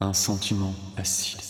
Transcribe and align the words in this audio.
Un 0.00 0.12
sentiment 0.12 0.74
acide. 0.96 1.47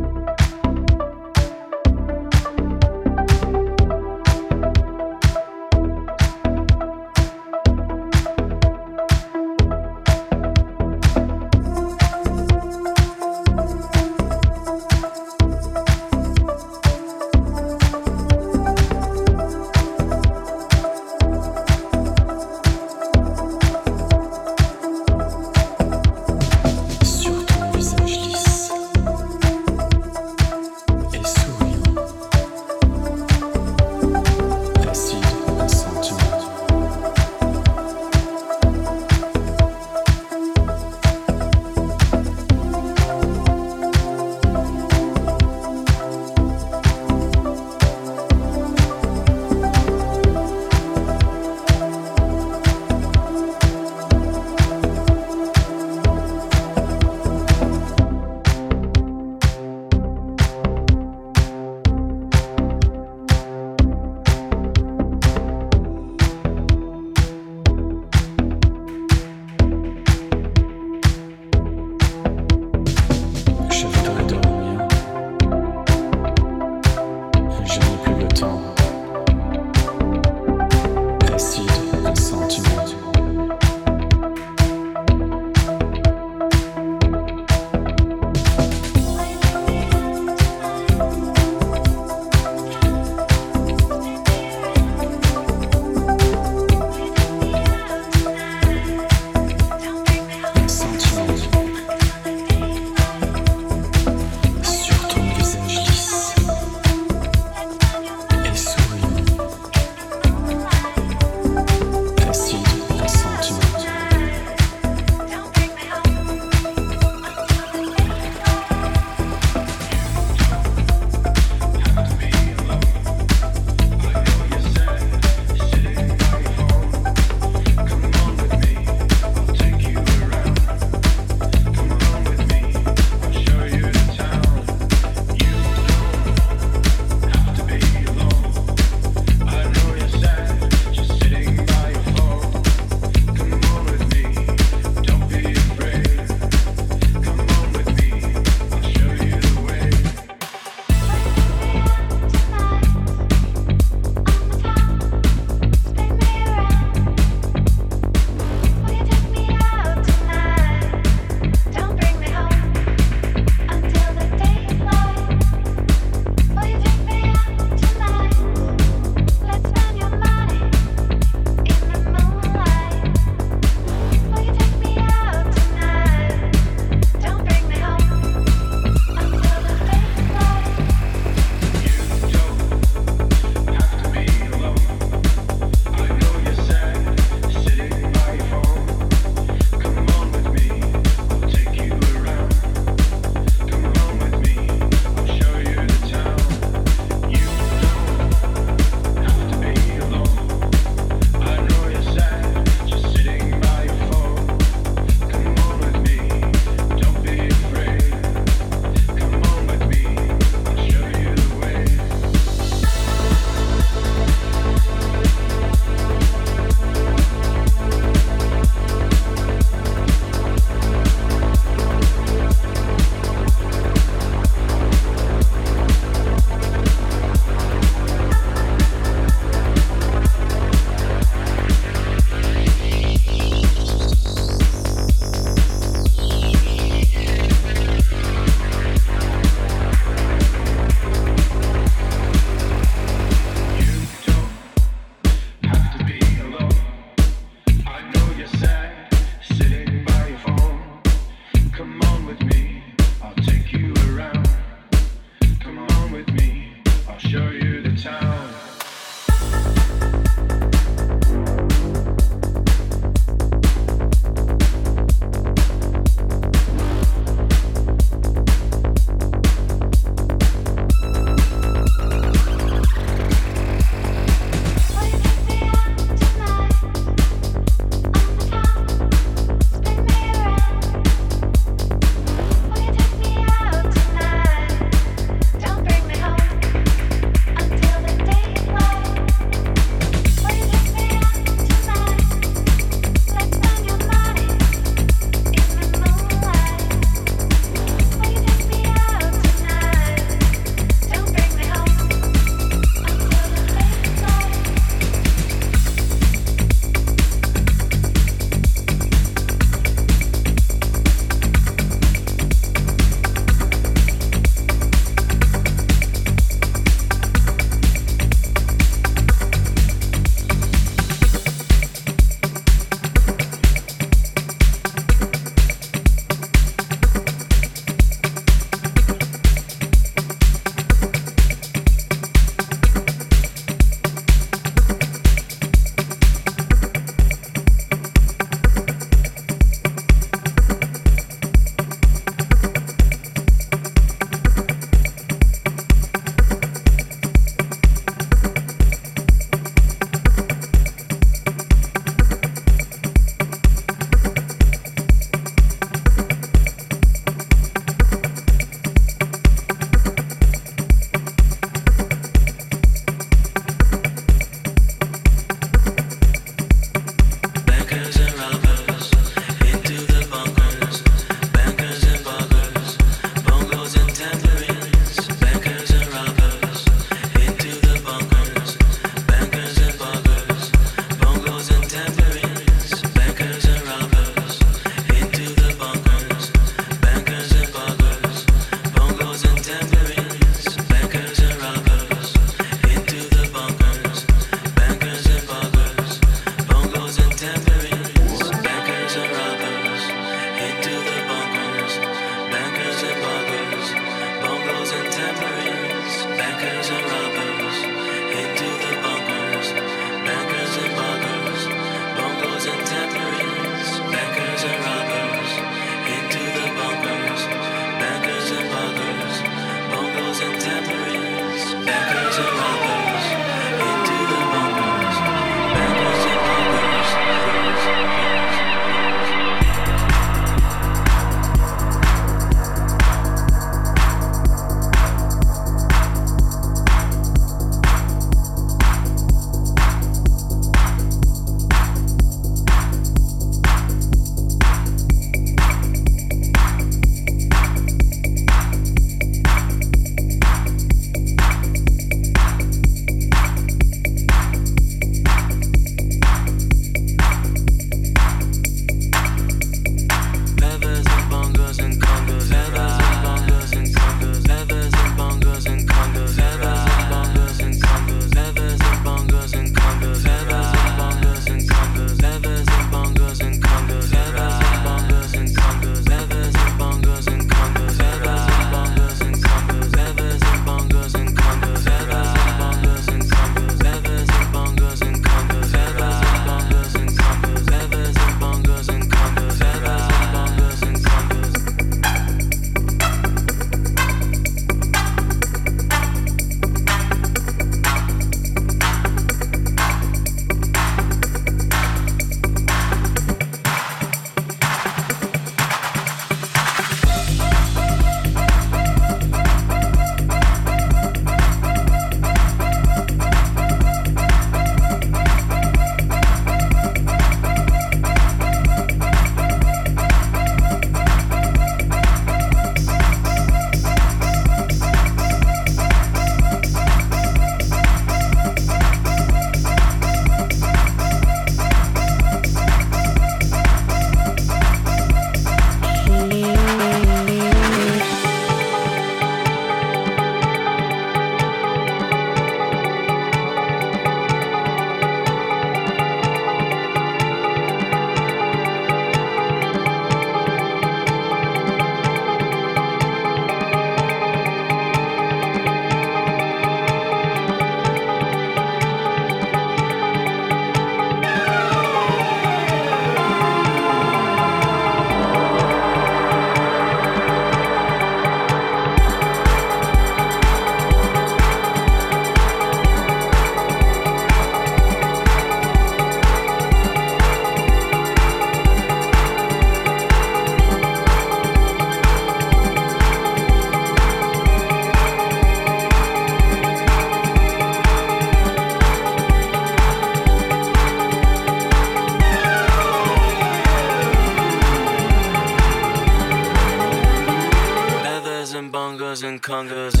Congas 599.41 600.00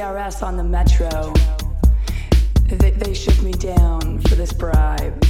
CRS 0.00 0.42
on 0.42 0.56
the 0.56 0.64
metro. 0.64 1.30
They, 2.74 2.92
they 2.92 3.12
shook 3.12 3.42
me 3.42 3.52
down 3.52 4.18
for 4.20 4.34
this 4.34 4.50
bribe. 4.50 5.22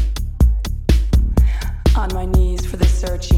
On 1.96 2.08
my 2.14 2.24
knees 2.24 2.64
for 2.64 2.76
the 2.76 2.86
search 2.86 3.29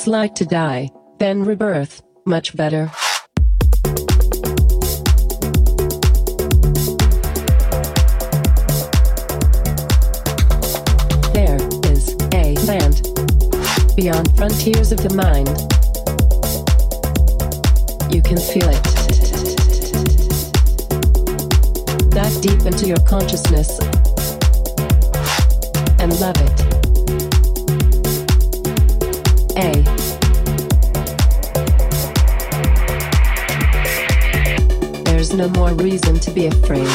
it's 0.00 0.06
like 0.06 0.34
to 0.34 0.46
die, 0.46 0.88
then 1.18 1.44
rebirth, 1.44 2.00
much 2.24 2.56
better. 2.56 2.90
There 11.34 11.60
is 11.92 12.16
a 12.32 12.56
land 12.64 13.02
beyond 13.94 14.34
frontiers 14.38 14.90
of 14.90 15.02
the 15.02 15.12
mind. 15.12 15.50
You 18.10 18.22
can 18.22 18.38
feel 18.38 18.70
it. 18.70 18.82
Dive 22.10 22.40
deep 22.40 22.64
into 22.64 22.86
your 22.86 23.00
consciousness 23.00 23.78
and 26.00 26.18
love 26.20 26.36
it. 26.38 26.70
A 29.62 29.89
no 35.40 35.48
more 35.50 35.72
reason 35.72 36.20
to 36.20 36.30
be 36.32 36.44
afraid. 36.48 36.86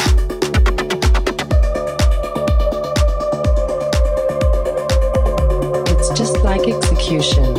just 6.14 6.38
like 6.44 6.66
execution. 6.68 7.52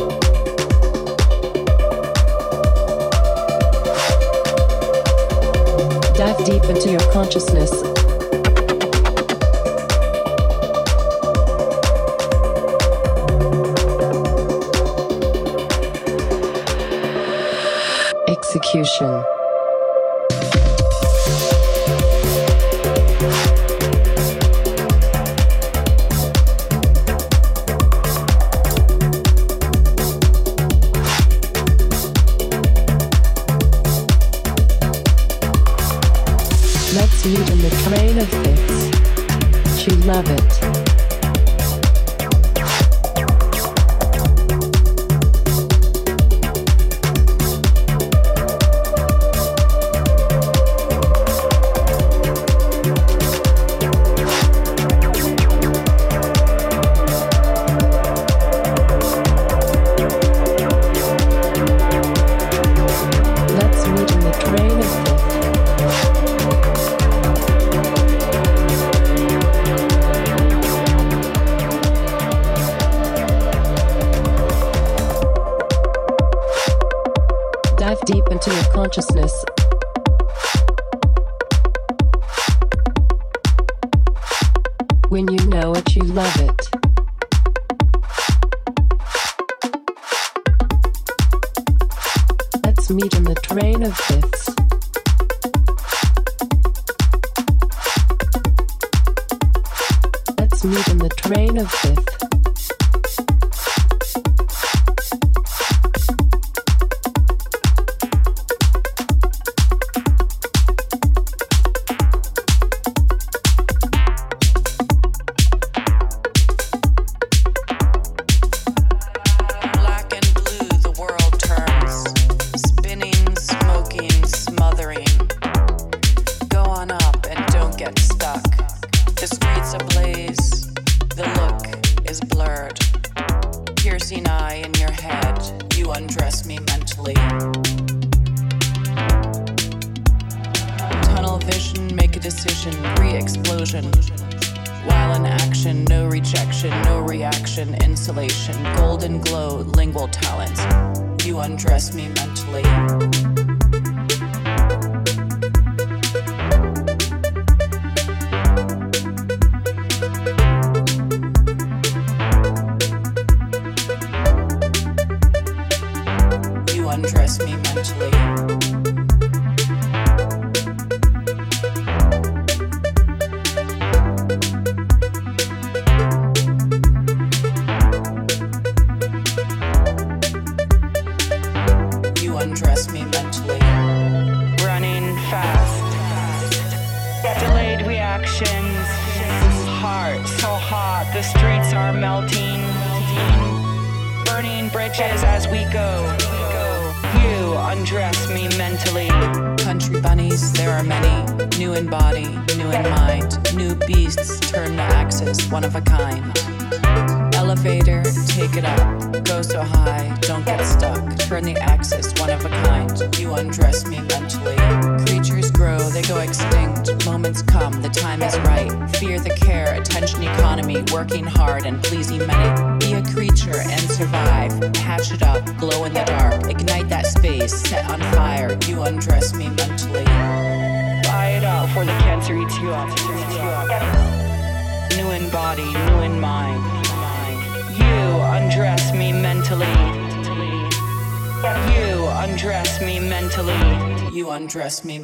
Dive 6.14 6.44
deep 6.46 6.64
into 6.64 6.90
your 6.90 7.12
consciousness 7.12 7.87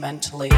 mentally. 0.05 0.54